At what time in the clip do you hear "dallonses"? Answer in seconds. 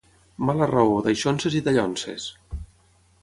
1.67-2.25